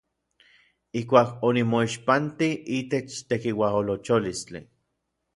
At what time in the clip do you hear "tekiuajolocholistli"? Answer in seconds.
3.33-4.61